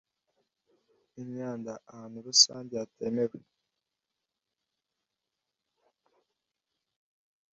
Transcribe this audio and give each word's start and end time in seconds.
Imyanda 1.21 1.71
ahantu 1.89 2.17
rusange 2.27 2.73
hatemewe 2.81 3.37